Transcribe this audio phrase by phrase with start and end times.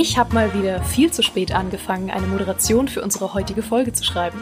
[0.00, 4.04] Ich habe mal wieder viel zu spät angefangen, eine Moderation für unsere heutige Folge zu
[4.04, 4.38] schreiben.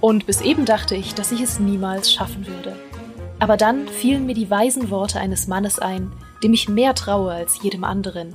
[0.00, 2.74] Und bis eben dachte ich, dass ich es niemals schaffen würde.
[3.38, 6.10] Aber dann fielen mir die weisen Worte eines Mannes ein,
[6.42, 8.32] dem ich mehr traue als jedem anderen.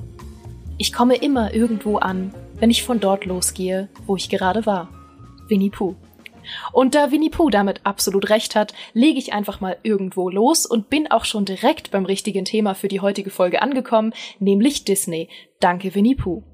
[0.78, 4.90] Ich komme immer irgendwo an, wenn ich von dort losgehe, wo ich gerade war.
[5.48, 5.96] Winnie Pooh.
[6.70, 10.88] Und da Winnie Pooh damit absolut recht hat, lege ich einfach mal irgendwo los und
[10.88, 15.28] bin auch schon direkt beim richtigen Thema für die heutige Folge angekommen, nämlich Disney.
[15.58, 16.44] Danke Winnie Pooh.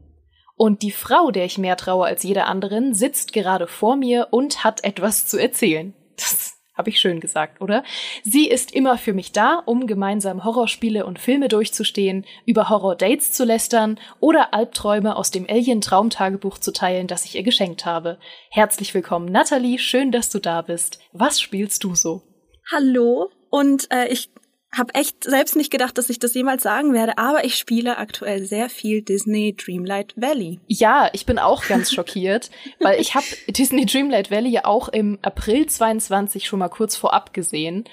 [0.57, 4.65] Und die Frau, der ich mehr traue als jeder anderen, sitzt gerade vor mir und
[4.65, 5.95] hat etwas zu erzählen.
[6.17, 7.85] Das habe ich schön gesagt, oder?
[8.23, 13.45] Sie ist immer für mich da, um gemeinsam Horrorspiele und Filme durchzustehen, über Horror-Dates zu
[13.45, 18.19] lästern oder Albträume aus dem Alien-Traumtagebuch zu teilen, das ich ihr geschenkt habe.
[18.51, 19.79] Herzlich willkommen, Natalie.
[19.79, 21.01] Schön, dass du da bist.
[21.13, 22.23] Was spielst du so?
[22.71, 23.31] Hallo.
[23.49, 24.31] Und äh, ich
[24.77, 28.45] habe echt selbst nicht gedacht, dass ich das jemals sagen werde, aber ich spiele aktuell
[28.45, 30.61] sehr viel Disney Dreamlight Valley.
[30.67, 35.19] Ja, ich bin auch ganz schockiert, weil ich habe Disney Dreamlight Valley ja auch im
[35.23, 37.85] April 22 schon mal kurz vorab gesehen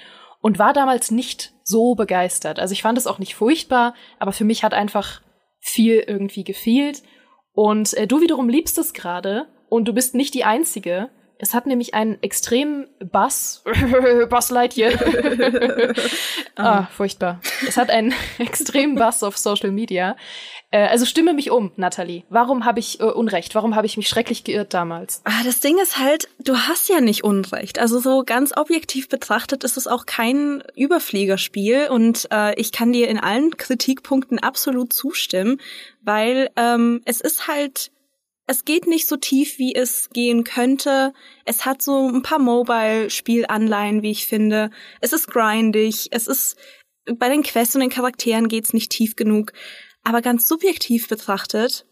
[0.41, 2.59] und war damals nicht so begeistert.
[2.59, 5.21] Also ich fand es auch nicht furchtbar, aber für mich hat einfach
[5.59, 7.01] viel irgendwie gefehlt.
[7.53, 11.09] Und äh, du wiederum liebst es gerade und du bist nicht die Einzige.
[11.43, 13.65] Es hat nämlich einen extremen Bass,
[14.29, 14.93] Bass Lightyear.
[16.55, 17.41] ah, furchtbar.
[17.67, 20.15] Es hat einen extremen Bass auf Social Media.
[20.71, 22.23] Äh, also stimme mich um, Natalie.
[22.29, 23.55] Warum habe ich äh, Unrecht?
[23.55, 25.19] Warum habe ich mich schrecklich geirrt damals?
[25.25, 27.77] Ah, das Ding ist halt, du hast ja nicht Unrecht.
[27.77, 33.09] Also so ganz objektiv betrachtet ist es auch kein Überfliegerspiel und äh, ich kann dir
[33.09, 35.59] in allen Kritikpunkten absolut zustimmen,
[36.03, 37.91] weil ähm, es ist halt
[38.45, 41.13] es geht nicht so tief, wie es gehen könnte.
[41.45, 44.69] Es hat so ein paar Mobile-Spielanleihen, wie ich finde.
[44.99, 46.09] Es ist grindig.
[46.11, 46.57] Es ist,
[47.05, 49.53] bei den Quests und den Charakteren geht's nicht tief genug.
[50.03, 51.85] Aber ganz subjektiv betrachtet,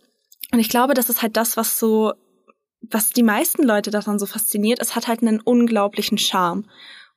[0.52, 2.14] und ich glaube, das ist halt das, was so,
[2.82, 6.66] was die meisten Leute daran so fasziniert, es hat halt einen unglaublichen Charme.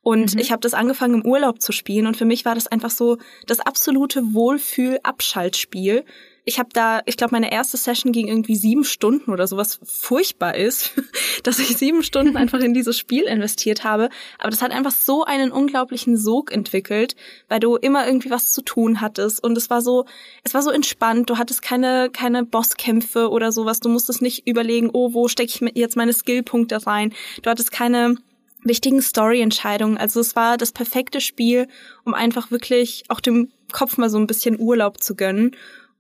[0.01, 0.41] Und mhm.
[0.41, 3.19] ich habe das angefangen im Urlaub zu spielen und für mich war das einfach so
[3.47, 6.05] das absolute Wohlfühl-Abschaltspiel
[6.47, 10.55] ich habe da, ich glaube, meine erste Session ging irgendwie sieben Stunden oder sowas furchtbar
[10.55, 10.93] ist,
[11.43, 14.10] dass ich sieben Stunden einfach in dieses Spiel investiert habe.
[14.38, 17.16] Aber das hat einfach so einen unglaublichen Sog entwickelt,
[17.49, 20.04] weil du immer irgendwie was zu tun hattest und es war so,
[20.43, 21.31] es war so entspannt.
[21.31, 23.81] Du hattest keine keine Bosskämpfe oder sowas.
[23.81, 27.15] Du musstest nicht überlegen, oh, wo stecke ich jetzt meine Skillpunkte rein.
[27.43, 28.16] Du hattest keine
[28.65, 29.99] wichtigen Story-Entscheidungen.
[29.99, 31.69] Also es war das perfekte Spiel,
[32.04, 35.53] um einfach wirklich auch dem Kopf mal so ein bisschen Urlaub zu gönnen.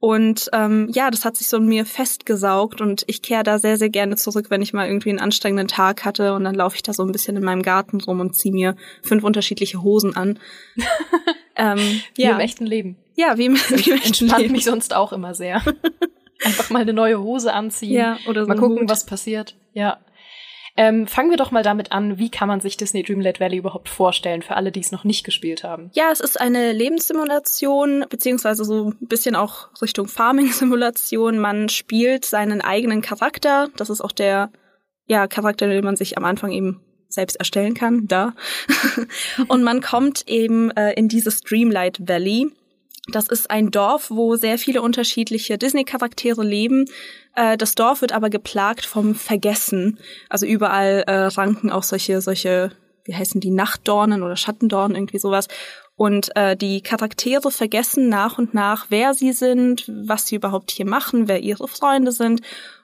[0.04, 3.78] Und ähm, ja, das hat sich so in mir festgesaugt und ich kehre da sehr,
[3.78, 6.82] sehr gerne zurück, wenn ich mal irgendwie einen anstrengenden Tag hatte und dann laufe ich
[6.82, 10.38] da so ein bisschen in meinem Garten rum und ziehe mir fünf unterschiedliche Hosen an.
[11.56, 11.78] ähm,
[12.16, 12.32] wie ja.
[12.32, 12.98] im echten Leben.
[13.14, 14.52] Ja, wie im, wie im echten Entspannt Leben.
[14.52, 15.62] mich sonst auch immer sehr.
[16.44, 17.94] Einfach mal eine neue Hose anziehen.
[17.94, 18.90] Ja, oder so mal gucken, Hut.
[18.90, 19.56] was passiert.
[19.72, 20.00] Ja.
[20.76, 23.88] Ähm, fangen wir doch mal damit an, wie kann man sich Disney Dreamlight Valley überhaupt
[23.88, 25.90] vorstellen, für alle, die es noch nicht gespielt haben?
[25.94, 31.38] Ja, es ist eine Lebenssimulation, beziehungsweise so ein bisschen auch Richtung Farming-Simulation.
[31.38, 33.68] Man spielt seinen eigenen Charakter.
[33.76, 34.50] Das ist auch der
[35.06, 38.34] ja, Charakter, den man sich am Anfang eben selbst erstellen kann, da.
[39.48, 42.50] und man kommt eben äh, in dieses Dreamlight Valley.
[43.08, 46.86] Das ist ein Dorf, wo sehr viele unterschiedliche Disney-Charaktere leben.
[47.34, 49.98] Äh, das Dorf wird aber geplagt vom Vergessen.
[50.30, 52.70] Also überall äh, ranken auch solche, solche,
[53.04, 55.48] wie heißen die, Nachtdornen oder Schattendornen, irgendwie sowas.
[55.96, 60.86] Und äh, die Charaktere vergessen nach und nach, wer sie sind, was sie überhaupt hier
[60.86, 62.40] machen, wer ihre Freunde sind.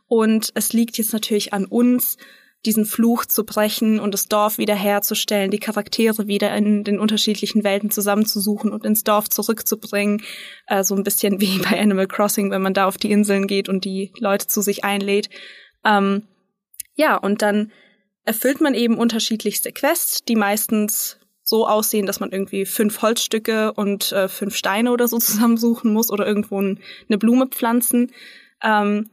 [0.06, 2.18] Und es liegt jetzt natürlich an uns,
[2.66, 7.90] diesen Fluch zu brechen und das Dorf wiederherzustellen, die Charaktere wieder in den unterschiedlichen Welten
[7.90, 10.22] zusammenzusuchen und ins Dorf zurückzubringen.
[10.66, 13.68] Äh, so ein bisschen wie bei Animal Crossing, wenn man da auf die Inseln geht
[13.68, 15.30] und die Leute zu sich einlädt.
[15.84, 16.24] Ähm,
[16.94, 17.72] ja, und dann
[18.24, 24.12] erfüllt man eben unterschiedlichste Quests, die meistens so aussehen, dass man irgendwie fünf Holzstücke und
[24.12, 28.12] äh, fünf Steine oder so zusammensuchen muss oder irgendwo eine Blume pflanzen.
[28.62, 29.08] Ähm,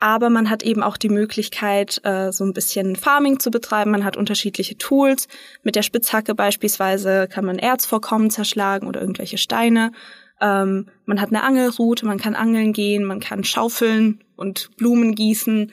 [0.00, 3.90] aber man hat eben auch die Möglichkeit, äh, so ein bisschen Farming zu betreiben.
[3.90, 5.26] Man hat unterschiedliche Tools.
[5.62, 9.92] Mit der Spitzhacke beispielsweise kann man Erzvorkommen zerschlagen oder irgendwelche Steine.
[10.40, 15.72] Ähm, man hat eine Angelroute, man kann angeln gehen, man kann schaufeln und Blumen gießen.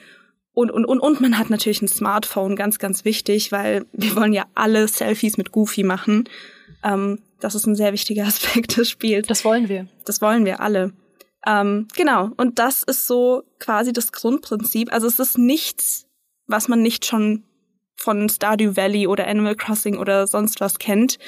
[0.52, 4.32] Und, und, und, und man hat natürlich ein Smartphone, ganz, ganz wichtig, weil wir wollen
[4.32, 6.28] ja alle Selfies mit Goofy machen.
[6.82, 9.28] Ähm, das ist ein sehr wichtiger Aspekt des Spiels.
[9.28, 9.86] Das wollen wir.
[10.04, 10.92] Das wollen wir alle.
[11.46, 14.92] Ähm, genau, und das ist so quasi das Grundprinzip.
[14.92, 16.06] Also es ist nichts,
[16.46, 17.44] was man nicht schon
[17.96, 21.18] von Stardew Valley oder Animal Crossing oder sonst was kennt.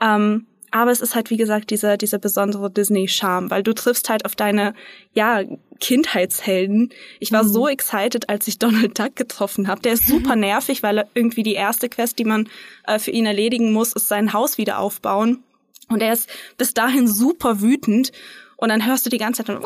[0.00, 4.24] Ähm, aber es ist halt, wie gesagt, dieser, dieser besondere Disney-Charme, weil du triffst halt
[4.24, 4.74] auf deine,
[5.12, 5.42] ja,
[5.80, 6.90] Kindheitshelden.
[7.18, 7.48] Ich war mhm.
[7.48, 9.80] so excited, als ich Donald Duck getroffen habe.
[9.82, 12.48] Der ist super nervig, weil irgendwie die erste Quest, die man
[12.86, 15.42] äh, für ihn erledigen muss, ist sein Haus wieder aufbauen.
[15.88, 18.12] Und er ist bis dahin super wütend.
[18.60, 19.58] Und dann hörst du die ganze Zeit,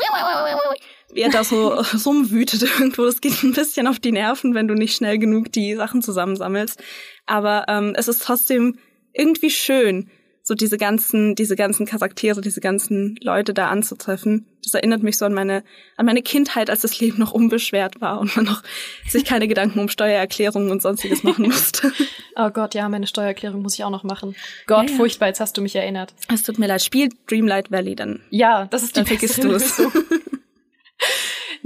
[1.13, 1.73] wie er da so
[2.05, 3.05] rumwütet irgendwo.
[3.05, 6.81] Das geht ein bisschen auf die Nerven, wenn du nicht schnell genug die Sachen zusammensammelst.
[7.25, 8.79] Aber ähm, es ist trotzdem
[9.11, 10.09] irgendwie schön,
[10.47, 14.45] so diese ganzen, diese ganzen Charaktere, diese ganzen Leute da anzutreffen.
[14.63, 15.63] Das erinnert mich so an meine,
[15.97, 18.61] an meine Kindheit, als das Leben noch unbeschwert war und man noch
[19.09, 21.91] sich keine Gedanken um Steuererklärungen und sonstiges machen musste.
[22.35, 24.35] oh Gott, ja, meine Steuererklärung muss ich auch noch machen.
[24.67, 24.97] Gott, ja, ja.
[24.97, 26.13] furchtbar, jetzt hast du mich erinnert.
[26.31, 28.21] Es tut mir leid, spiel Dreamlight Valley dann.
[28.29, 29.81] Ja, das ist die dann vergisst du es.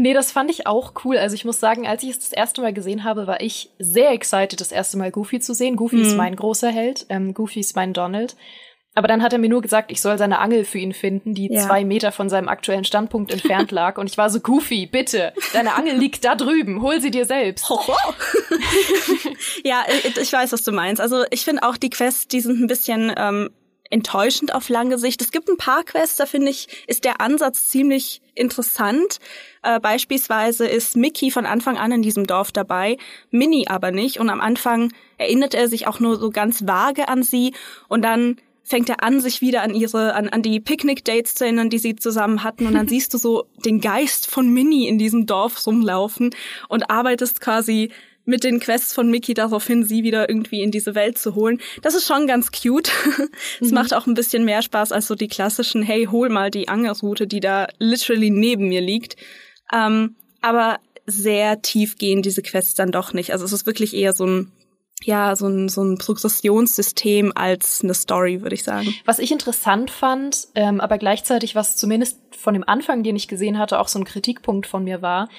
[0.01, 1.17] Nee, das fand ich auch cool.
[1.17, 4.11] Also ich muss sagen, als ich es das erste Mal gesehen habe, war ich sehr
[4.11, 5.75] excited, das erste Mal Goofy zu sehen.
[5.75, 6.03] Goofy mhm.
[6.03, 8.37] ist mein großer Held, ähm, Goofy ist mein Donald.
[8.99, 11.47] Aber dann hat er mir nur gesagt, ich soll seine Angel für ihn finden, die
[11.49, 11.61] ja.
[11.61, 13.97] zwei Meter von seinem aktuellen Standpunkt entfernt lag.
[13.97, 17.69] Und ich war so, Goofy, bitte, deine Angel liegt da drüben, hol sie dir selbst.
[19.63, 19.85] ja,
[20.21, 21.01] ich weiß, was du meinst.
[21.01, 23.51] Also ich finde auch die Quests, die sind ein bisschen ähm,
[23.89, 25.21] enttäuschend auf lange Sicht.
[25.21, 29.19] Es gibt ein paar Quests, da finde ich, ist der Ansatz ziemlich interessant.
[29.63, 32.97] Äh, beispielsweise ist Mickey von Anfang an in diesem Dorf dabei,
[33.31, 34.19] Minnie aber nicht.
[34.19, 37.53] Und am Anfang erinnert er sich auch nur so ganz vage an sie
[37.87, 41.69] und dann fängt er an, sich wieder an ihre, an, an die Picknick-Dates zu erinnern,
[41.69, 42.67] die sie zusammen hatten.
[42.67, 46.31] Und dann siehst du so den Geist von Minnie in diesem Dorf rumlaufen
[46.67, 47.91] und arbeitest quasi
[48.25, 51.59] mit den Quests von Mickey darauf hin, sie wieder irgendwie in diese Welt zu holen.
[51.81, 52.91] Das ist schon ganz cute.
[53.59, 53.73] Es mhm.
[53.73, 57.25] macht auch ein bisschen mehr Spaß als so die klassischen, hey, hol mal die Angelroute,
[57.25, 59.15] die da literally neben mir liegt.
[59.73, 63.33] Ähm, aber sehr tief gehen diese Quests dann doch nicht.
[63.33, 64.51] Also es ist wirklich eher so ein
[65.03, 68.93] ja, so ein, so ein Progressionssystem als eine Story, würde ich sagen.
[69.05, 73.57] Was ich interessant fand, ähm, aber gleichzeitig, was zumindest von dem Anfang, den ich gesehen
[73.57, 75.29] hatte, auch so ein Kritikpunkt von mir war,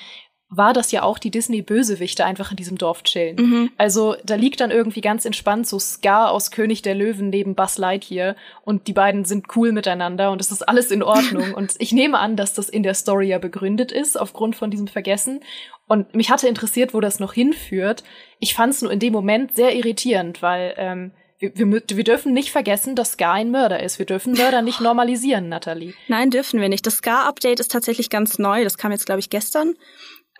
[0.50, 3.36] war, dass ja auch die Disney-Bösewichte einfach in diesem Dorf chillen.
[3.36, 3.70] Mhm.
[3.78, 7.78] Also da liegt dann irgendwie ganz entspannt so Scar aus König der Löwen neben Buzz
[7.78, 11.54] Lightyear und die beiden sind cool miteinander und es ist alles in Ordnung.
[11.54, 14.88] und ich nehme an, dass das in der Story ja begründet ist, aufgrund von diesem
[14.88, 15.40] Vergessen.
[15.86, 18.02] Und mich hatte interessiert, wo das noch hinführt.
[18.40, 22.32] Ich fand es nur in dem Moment sehr irritierend, weil ähm, wir, wir, wir dürfen
[22.32, 23.98] nicht vergessen, dass Scar ein Mörder ist.
[23.98, 25.94] Wir dürfen Mörder nicht normalisieren, Natalie.
[26.06, 26.86] Nein, dürfen wir nicht.
[26.86, 28.62] Das Scar-Update ist tatsächlich ganz neu.
[28.62, 29.74] Das kam jetzt, glaube ich, gestern.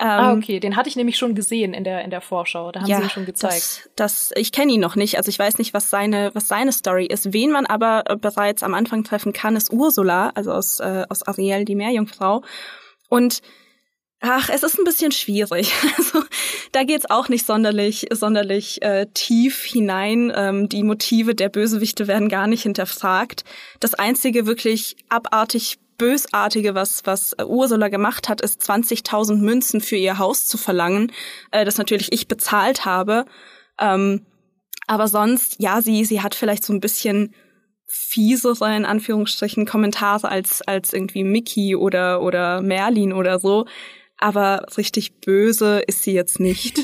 [0.00, 0.61] Ah, ähm, okay.
[0.61, 2.73] Den hatte ich nämlich schon gesehen in der in der Vorschau.
[2.73, 3.91] Da haben ja, sie ihn schon gezeigt.
[3.97, 5.17] Das, das ich kenne ihn noch nicht.
[5.17, 7.32] Also ich weiß nicht, was seine was seine Story ist.
[7.32, 11.23] Wen man aber äh, bereits am Anfang treffen kann, ist Ursula, also aus äh, aus
[11.23, 12.43] Ariel, die Meerjungfrau.
[13.08, 13.43] Und
[14.23, 15.73] Ach, es ist ein bisschen schwierig.
[15.97, 16.23] Also
[16.73, 20.32] da geht's auch nicht sonderlich, sonderlich äh, tief hinein.
[20.35, 23.44] Ähm, die Motive der Bösewichte werden gar nicht hinterfragt.
[23.81, 30.17] Das einzige wirklich abartig Bösartige, was, was Ursula gemacht hat, ist 20.000 Münzen für ihr
[30.17, 31.12] Haus zu verlangen,
[31.50, 33.26] äh, das natürlich ich bezahlt habe.
[33.79, 34.25] Ähm,
[34.87, 37.35] aber sonst, ja, sie, sie hat vielleicht so ein bisschen
[37.87, 43.67] fiesere, in Anführungsstrichen, Kommentare als, als irgendwie Mickey oder, oder Merlin oder so.
[44.17, 46.79] Aber richtig böse ist sie jetzt nicht.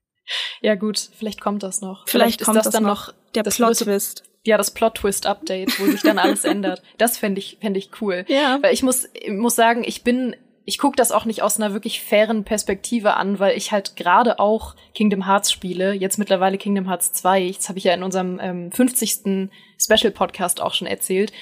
[0.60, 2.04] ja gut, vielleicht kommt das noch.
[2.06, 6.02] Vielleicht, vielleicht kommt ist das, das dann noch der Plot-Twist ja, das Plot-Twist-Update, wo sich
[6.02, 6.82] dann alles ändert.
[6.98, 8.24] Das fände ich, fände ich cool.
[8.28, 8.58] Ja.
[8.60, 11.72] Weil ich muss, ich muss sagen, ich bin, ich gucke das auch nicht aus einer
[11.72, 16.88] wirklich fairen Perspektive an, weil ich halt gerade auch Kingdom Hearts spiele, jetzt mittlerweile Kingdom
[16.88, 17.52] Hearts 2.
[17.56, 19.50] Das habe ich ja in unserem ähm, 50.
[19.78, 21.32] Special-Podcast auch schon erzählt.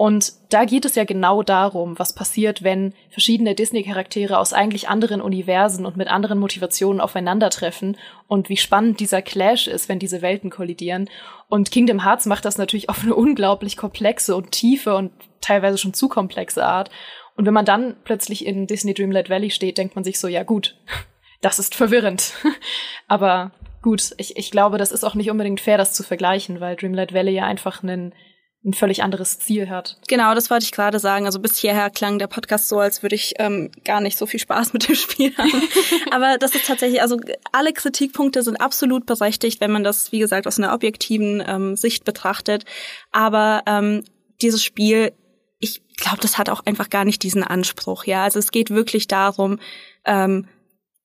[0.00, 5.20] Und da geht es ja genau darum, was passiert, wenn verschiedene Disney-Charaktere aus eigentlich anderen
[5.20, 10.48] Universen und mit anderen Motivationen aufeinandertreffen und wie spannend dieser Clash ist, wenn diese Welten
[10.48, 11.10] kollidieren.
[11.50, 15.92] Und Kingdom Hearts macht das natürlich auf eine unglaublich komplexe und tiefe und teilweise schon
[15.92, 16.88] zu komplexe Art.
[17.36, 20.44] Und wenn man dann plötzlich in Disney Dreamlight Valley steht, denkt man sich so, ja
[20.44, 20.78] gut,
[21.42, 22.32] das ist verwirrend.
[23.06, 23.50] Aber
[23.82, 27.12] gut, ich, ich glaube, das ist auch nicht unbedingt fair, das zu vergleichen, weil Dreamlight
[27.12, 28.14] Valley ja einfach einen
[28.62, 29.96] ein völlig anderes Ziel hat.
[30.06, 31.24] Genau, das wollte ich gerade sagen.
[31.24, 34.38] Also bis hierher klang der Podcast so, als würde ich ähm, gar nicht so viel
[34.40, 35.62] Spaß mit dem Spiel haben.
[36.10, 37.18] Aber das ist tatsächlich, also
[37.52, 42.04] alle Kritikpunkte sind absolut berechtigt, wenn man das, wie gesagt, aus einer objektiven ähm, Sicht
[42.04, 42.64] betrachtet.
[43.12, 44.04] Aber ähm,
[44.42, 45.12] dieses Spiel,
[45.58, 48.04] ich glaube, das hat auch einfach gar nicht diesen Anspruch.
[48.04, 49.58] Ja, also es geht wirklich darum,
[50.04, 50.48] ähm,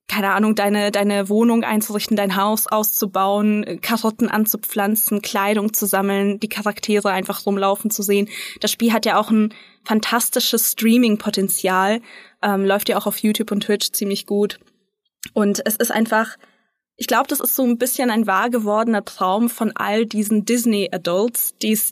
[0.08, 6.50] keine Ahnung, deine, deine Wohnung einzurichten, dein Haus auszubauen, Karotten anzupflanzen, Kleidung zu sammeln, die
[6.50, 8.30] Charaktere einfach rumlaufen zu sehen.
[8.62, 12.02] Das Spiel hat ja auch ein fantastisches Streaming-Potenzial,
[12.42, 14.60] ähm, läuft ja auch auf YouTube und Twitch ziemlich gut.
[15.34, 16.38] Und es ist einfach
[16.98, 21.56] ich glaube, das ist so ein bisschen ein wahr gewordener Traum von all diesen Disney-Adults,
[21.62, 21.92] die es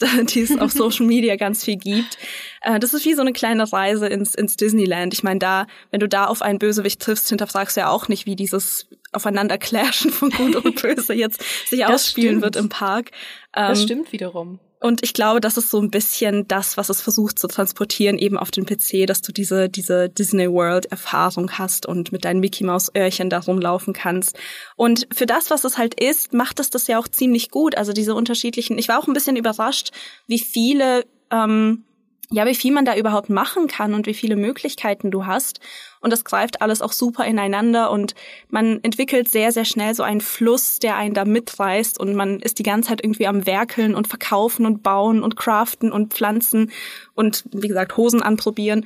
[0.60, 2.18] auf Social Media ganz viel gibt.
[2.62, 5.14] Äh, das ist wie so eine kleine Reise ins, ins Disneyland.
[5.14, 8.26] Ich meine, da, wenn du da auf einen Bösewicht triffst, hinterfragst du ja auch nicht,
[8.26, 12.44] wie dieses Aufeinanderclashen von Gut und Böse jetzt sich das ausspielen stimmt.
[12.44, 13.12] wird im Park.
[13.52, 14.60] das ähm, stimmt wiederum.
[14.84, 18.38] Und ich glaube, das ist so ein bisschen das, was es versucht zu transportieren, eben
[18.38, 22.66] auf den PC, dass du diese, diese Disney World Erfahrung hast und mit deinen Mickey
[22.66, 24.38] Mouse Öhrchen da rumlaufen kannst.
[24.76, 27.78] Und für das, was es halt ist, macht es das ja auch ziemlich gut.
[27.78, 29.92] Also diese unterschiedlichen, ich war auch ein bisschen überrascht,
[30.28, 31.86] wie viele, ähm,
[32.30, 35.62] ja, wie viel man da überhaupt machen kann und wie viele Möglichkeiten du hast.
[36.04, 38.14] Und das greift alles auch super ineinander und
[38.50, 42.60] man entwickelt sehr, sehr schnell so einen Fluss, der einen da mitreißt und man ist
[42.60, 46.72] die ganze Zeit irgendwie am Werkeln und verkaufen und bauen und craften und pflanzen
[47.14, 48.86] und, wie gesagt, Hosen anprobieren.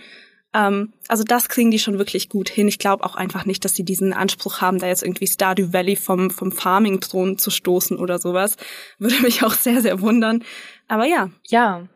[0.54, 2.68] Ähm, also das kriegen die schon wirklich gut hin.
[2.68, 5.96] Ich glaube auch einfach nicht, dass sie diesen Anspruch haben, da jetzt irgendwie Stardew Valley
[5.96, 8.58] vom, vom Farming-Thron zu stoßen oder sowas.
[9.00, 10.44] Würde mich auch sehr, sehr wundern.
[10.88, 11.32] Aber ja.
[11.48, 11.88] Ja,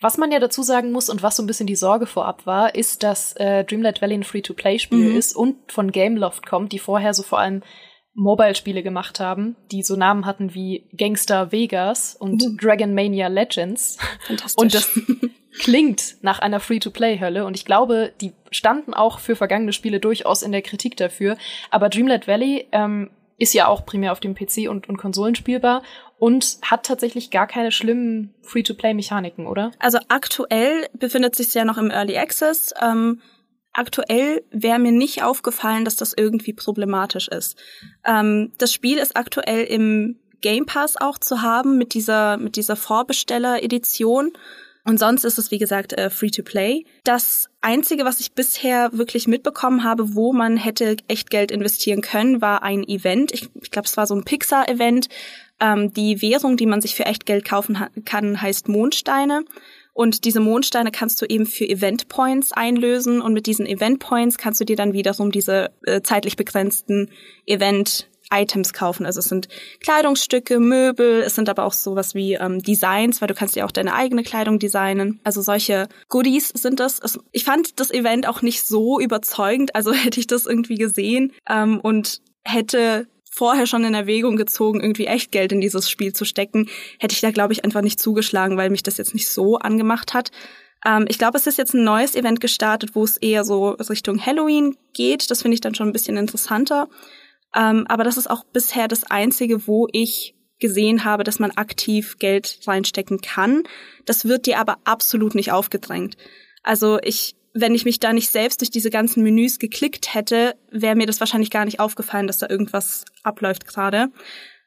[0.00, 2.74] was man ja dazu sagen muss und was so ein bisschen die Sorge vorab war,
[2.74, 5.16] ist, dass äh, Dreamlight Valley ein Free-to-Play-Spiel mhm.
[5.16, 7.62] ist und von Gameloft kommt, die vorher so vor allem
[8.14, 12.56] Mobile-Spiele gemacht haben, die so Namen hatten wie Gangster Vegas und mhm.
[12.60, 13.98] Dragon Mania Legends.
[14.20, 14.62] Fantastisch.
[14.62, 14.88] Und das
[15.58, 20.52] klingt nach einer Free-to-Play-Hölle und ich glaube, die standen auch für vergangene Spiele durchaus in
[20.52, 21.36] der Kritik dafür.
[21.70, 25.82] Aber Dreamlight Valley ähm, ist ja auch primär auf dem PC und, und Konsolen spielbar
[26.18, 29.72] und hat tatsächlich gar keine schlimmen Free-to-Play-Mechaniken, oder?
[29.78, 32.72] Also aktuell befindet sich ja noch im Early Access.
[32.80, 33.20] Ähm,
[33.72, 37.58] aktuell wäre mir nicht aufgefallen, dass das irgendwie problematisch ist.
[38.04, 42.76] Ähm, das Spiel ist aktuell im Game Pass auch zu haben mit dieser mit dieser
[42.76, 44.32] Vorbesteller-Edition.
[44.86, 46.84] Und sonst ist es, wie gesagt, äh, free to play.
[47.04, 52.42] Das Einzige, was ich bisher wirklich mitbekommen habe, wo man hätte echt Geld investieren können,
[52.42, 53.32] war ein Event.
[53.32, 55.08] Ich, ich glaube, es war so ein Pixar-Event.
[55.64, 59.44] Ähm, die Währung, die man sich für echt Geld kaufen kann, heißt Mondsteine.
[59.94, 64.36] Und diese Mondsteine kannst du eben für Event Points einlösen und mit diesen Event Points
[64.36, 67.10] kannst du dir dann wiederum diese äh, zeitlich begrenzten
[67.46, 69.06] Event Items kaufen.
[69.06, 69.48] Also es sind
[69.80, 73.70] Kleidungsstücke, Möbel, es sind aber auch sowas wie ähm, Designs, weil du kannst dir auch
[73.70, 75.20] deine eigene Kleidung designen.
[75.24, 77.00] Also solche Goodies sind das.
[77.32, 81.80] Ich fand das Event auch nicht so überzeugend, also hätte ich das irgendwie gesehen ähm,
[81.80, 86.68] und hätte vorher schon in Erwägung gezogen, irgendwie echt Geld in dieses Spiel zu stecken,
[87.00, 90.14] hätte ich da, glaube ich, einfach nicht zugeschlagen, weil mich das jetzt nicht so angemacht
[90.14, 90.30] hat.
[90.84, 94.24] Ähm, ich glaube, es ist jetzt ein neues Event gestartet, wo es eher so Richtung
[94.24, 95.30] Halloween geht.
[95.30, 96.88] Das finde ich dann schon ein bisschen interessanter.
[97.56, 102.18] Ähm, aber das ist auch bisher das Einzige, wo ich gesehen habe, dass man aktiv
[102.18, 103.64] Geld reinstecken kann.
[104.04, 106.16] Das wird dir aber absolut nicht aufgedrängt.
[106.62, 110.96] Also ich, wenn ich mich da nicht selbst durch diese ganzen Menüs geklickt hätte, wäre
[110.96, 114.08] mir das wahrscheinlich gar nicht aufgefallen, dass da irgendwas abläuft gerade.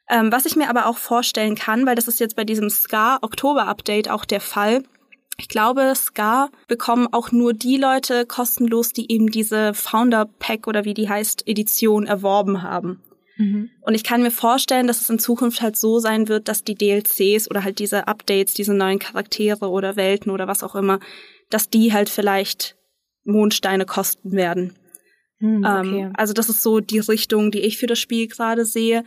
[0.08, 3.18] Ähm, was ich mir aber auch vorstellen kann, weil das ist jetzt bei diesem Scar
[3.22, 4.82] Oktober Update auch der Fall,
[5.40, 10.84] ich glaube, Scar bekommen auch nur die Leute kostenlos, die eben diese Founder Pack oder
[10.84, 13.00] wie die heißt, Edition erworben haben.
[13.36, 13.70] Mhm.
[13.82, 16.74] Und ich kann mir vorstellen, dass es in Zukunft halt so sein wird, dass die
[16.74, 20.98] DLCs oder halt diese Updates, diese neuen Charaktere oder Welten oder was auch immer,
[21.50, 22.77] dass die halt vielleicht
[23.28, 24.74] Mondsteine kosten werden.
[25.40, 26.00] Okay.
[26.00, 29.04] ähm, also das ist so die Richtung, die ich für das Spiel gerade sehe.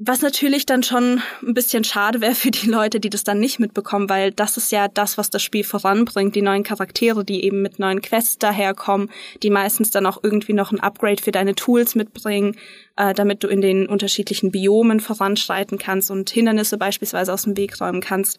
[0.00, 3.58] Was natürlich dann schon ein bisschen schade wäre für die Leute, die das dann nicht
[3.58, 7.62] mitbekommen, weil das ist ja das, was das Spiel voranbringt, die neuen Charaktere, die eben
[7.62, 9.10] mit neuen Quests daherkommen,
[9.42, 12.56] die meistens dann auch irgendwie noch ein Upgrade für deine Tools mitbringen,
[12.96, 17.80] äh, damit du in den unterschiedlichen Biomen voranschreiten kannst und Hindernisse beispielsweise aus dem Weg
[17.80, 18.38] räumen kannst.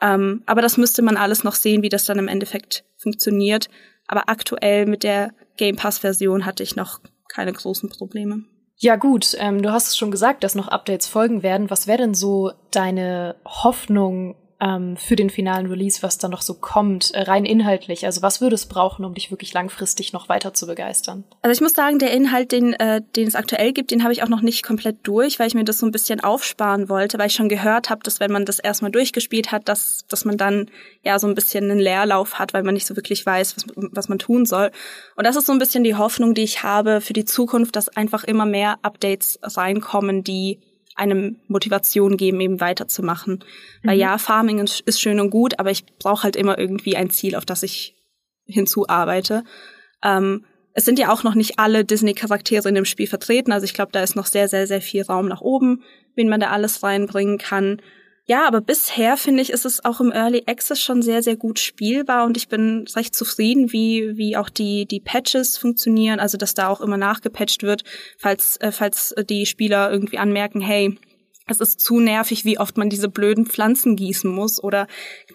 [0.00, 3.68] Ähm, aber das müsste man alles noch sehen, wie das dann im Endeffekt funktioniert.
[4.06, 8.44] Aber aktuell mit der Game Pass-Version hatte ich noch keine großen Probleme.
[8.76, 11.68] Ja gut, ähm, du hast es schon gesagt, dass noch Updates folgen werden.
[11.68, 16.54] Was wäre denn so deine Hoffnung ähm, für den finalen Release, was da noch so
[16.54, 18.04] kommt, äh, rein inhaltlich?
[18.04, 21.24] Also was würde es brauchen, um dich wirklich langfristig noch weiter zu begeistern?
[21.42, 24.22] Also ich muss sagen, der Inhalt, den, äh, den es aktuell gibt, den habe ich
[24.22, 27.28] auch noch nicht komplett durch, weil ich mir das so ein bisschen aufsparen wollte, weil
[27.28, 30.70] ich schon gehört habe, dass wenn man das erstmal durchgespielt hat, dass, dass man dann
[31.02, 34.08] ja so ein bisschen einen Leerlauf hat, weil man nicht so wirklich weiß, was, was
[34.08, 34.72] man tun soll.
[35.14, 37.88] Und das ist so ein bisschen die Hoffnung, die ich habe für die Zukunft, dass
[37.88, 40.58] einfach immer mehr Updates reinkommen, die
[40.98, 43.44] einem Motivation geben, eben weiterzumachen.
[43.82, 43.88] Mhm.
[43.88, 47.36] Weil ja, Farming ist schön und gut, aber ich brauche halt immer irgendwie ein Ziel,
[47.36, 47.96] auf das ich
[48.46, 49.44] hinzuarbeite.
[50.02, 53.74] Ähm, es sind ja auch noch nicht alle Disney-Charaktere in dem Spiel vertreten, also ich
[53.74, 55.82] glaube, da ist noch sehr, sehr, sehr viel Raum nach oben,
[56.14, 57.82] wen man da alles reinbringen kann.
[58.30, 61.58] Ja, aber bisher finde ich, ist es auch im Early Access schon sehr, sehr gut
[61.58, 66.52] spielbar und ich bin recht zufrieden, wie, wie auch die, die Patches funktionieren, also dass
[66.52, 67.84] da auch immer nachgepatcht wird,
[68.18, 70.98] falls, äh, falls die Spieler irgendwie anmerken, hey,
[71.46, 74.88] es ist zu nervig, wie oft man diese blöden Pflanzen gießen muss oder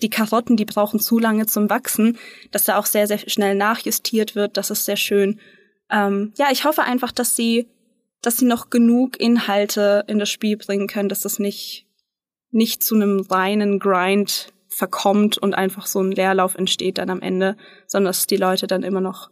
[0.04, 2.20] die Karotten, die brauchen zu lange zum Wachsen,
[2.52, 4.56] dass da auch sehr, sehr schnell nachjustiert wird.
[4.56, 5.40] Das ist sehr schön.
[5.90, 7.68] Ähm, ja, ich hoffe einfach, dass sie,
[8.22, 11.88] dass sie noch genug Inhalte in das Spiel bringen können, dass das nicht
[12.54, 17.58] nicht zu einem reinen Grind verkommt und einfach so ein Leerlauf entsteht dann am Ende,
[17.88, 19.30] sondern dass die Leute dann immer noch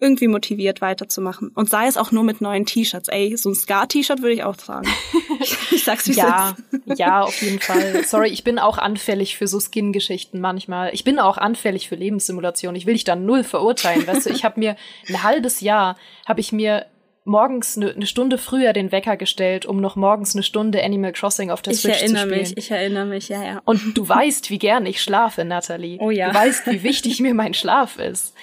[0.00, 1.50] irgendwie motiviert weiterzumachen.
[1.54, 3.08] Und sei es auch nur mit neuen T-Shirts.
[3.08, 4.88] Ey, so ein Scar-T-Shirt würde ich auch tragen.
[5.70, 6.56] ich sag's wie Ja,
[6.96, 8.04] ja, auf jeden Fall.
[8.04, 10.92] Sorry, ich bin auch anfällig für so Skin-Geschichten manchmal.
[10.92, 12.76] Ich bin auch anfällig für Lebenssimulationen.
[12.76, 14.06] Ich will dich da null verurteilen.
[14.06, 14.76] Weißt du, ich habe mir
[15.08, 16.86] ein halbes Jahr, habe ich mir
[17.24, 21.50] morgens eine ne Stunde früher den Wecker gestellt, um noch morgens eine Stunde Animal Crossing
[21.50, 22.14] auf der ich Switch zu spielen.
[22.14, 23.62] Ich erinnere mich, ich erinnere mich, ja, ja.
[23.64, 25.98] Und du weißt, wie gern ich schlafe, Natalie.
[26.00, 26.30] Oh ja.
[26.30, 28.34] Du weißt, wie wichtig mir mein Schlaf ist.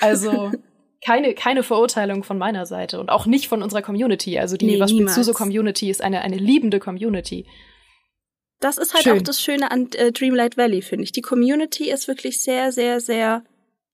[0.00, 0.52] Also
[1.04, 4.38] keine, keine Verurteilung von meiner Seite und auch nicht von unserer Community.
[4.38, 7.46] Also die nee, Was spielst du so Community ist eine, eine liebende Community.
[8.60, 9.18] Das ist halt Schön.
[9.18, 11.12] auch das Schöne an äh, Dreamlight Valley, finde ich.
[11.12, 13.42] Die Community ist wirklich sehr, sehr, sehr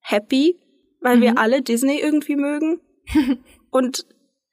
[0.00, 0.58] happy,
[1.00, 1.22] weil mhm.
[1.22, 2.80] wir alle Disney irgendwie mögen.
[3.70, 4.06] und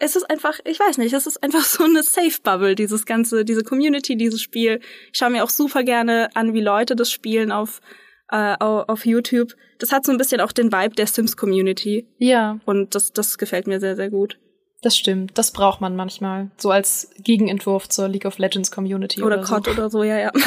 [0.03, 3.45] es ist einfach, ich weiß nicht, es ist einfach so eine Safe Bubble, dieses ganze,
[3.45, 4.79] diese Community, dieses Spiel.
[5.11, 7.81] Ich schaue mir auch super gerne an, wie Leute das spielen auf,
[8.29, 9.53] äh, auf YouTube.
[9.79, 12.07] Das hat so ein bisschen auch den Vibe der Sims Community.
[12.17, 12.59] Ja.
[12.65, 14.39] Und das, das gefällt mir sehr, sehr gut.
[14.81, 16.51] Das stimmt, das braucht man manchmal.
[16.57, 19.23] So als Gegenentwurf zur League of Legends Community.
[19.23, 19.71] Oder, oder COD so.
[19.71, 20.31] oder so, ja, ja.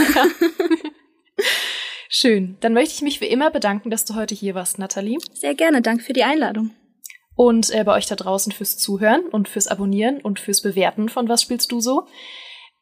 [2.10, 2.58] Schön.
[2.60, 5.18] Dann möchte ich mich wie immer bedanken, dass du heute hier warst, Nathalie.
[5.32, 5.80] Sehr gerne.
[5.80, 6.72] Danke für die Einladung
[7.36, 11.28] und äh, bei euch da draußen fürs Zuhören und fürs Abonnieren und fürs Bewerten von
[11.28, 12.06] Was spielst du so.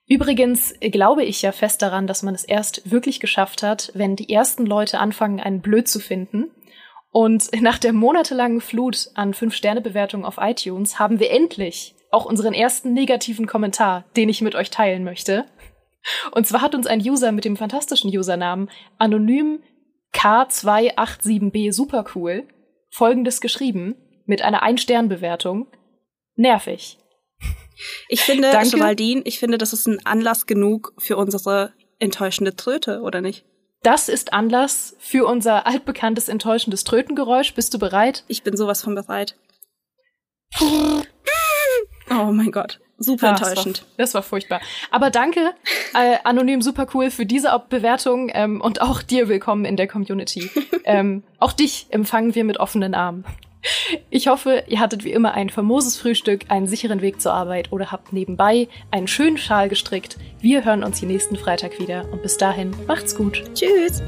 [0.07, 4.31] Übrigens glaube ich ja fest daran, dass man es erst wirklich geschafft hat, wenn die
[4.33, 6.51] ersten Leute anfangen, einen blöd zu finden.
[7.11, 12.93] Und nach der monatelangen Flut an Fünf-Sterne-Bewertungen auf iTunes haben wir endlich auch unseren ersten
[12.93, 15.47] negativen Kommentar, den ich mit euch teilen möchte.
[16.31, 19.63] Und zwar hat uns ein User mit dem fantastischen Usernamen anonym
[20.13, 22.47] K287b supercool
[22.91, 25.67] folgendes geschrieben mit einer Ein-Stern-Bewertung.
[26.37, 26.99] Nervig.
[28.09, 28.77] Ich finde, Danke.
[28.77, 33.45] Geraldine, ich finde, das ist ein Anlass genug für unsere enttäuschende Tröte, oder nicht?
[33.83, 37.55] Das ist Anlass für unser altbekanntes enttäuschendes Trötengeräusch.
[37.55, 38.25] Bist du bereit?
[38.29, 39.37] Ich bin sowas von bereit.
[42.11, 42.81] Oh mein Gott.
[42.99, 43.79] Super ja, enttäuschend.
[43.79, 44.61] Das war, das war, furchtbar.
[44.91, 45.55] Aber danke,
[45.95, 50.51] äh, anonym super cool für diese Bewertung ähm, und auch dir willkommen in der Community.
[50.85, 53.25] ähm, auch dich empfangen wir mit offenen Armen.
[54.11, 57.91] Ich hoffe, ihr hattet wie immer ein famoses Frühstück, einen sicheren Weg zur Arbeit oder
[57.91, 60.17] habt nebenbei einen schönen Schal gestrickt.
[60.41, 63.43] Wir hören uns hier nächsten Freitag wieder und bis dahin macht's gut.
[63.55, 64.03] Tschüss.